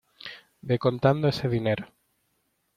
[0.67, 1.85] ve contando ese dinero.